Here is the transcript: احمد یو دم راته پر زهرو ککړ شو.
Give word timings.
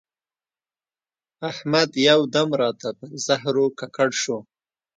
احمد 1.49 1.89
یو 2.09 2.21
دم 2.33 2.49
راته 2.61 2.89
پر 2.97 3.11
زهرو 3.25 3.65
ککړ 3.79 4.09
شو. 4.21 4.37